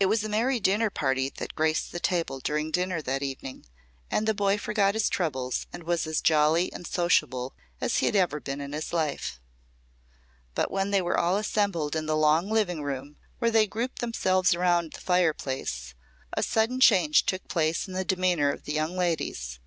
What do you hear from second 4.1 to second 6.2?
and the boy forgot his troubles and was as